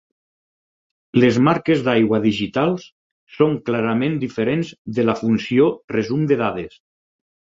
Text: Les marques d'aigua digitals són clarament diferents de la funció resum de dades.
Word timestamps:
Les 1.23 1.35
marques 1.47 1.83
d'aigua 1.87 2.19
digitals 2.23 2.87
són 3.35 3.53
clarament 3.69 4.17
diferents 4.25 4.71
de 4.99 5.05
la 5.11 5.17
funció 5.21 5.71
resum 5.97 6.25
de 6.33 6.39
dades. 6.45 6.75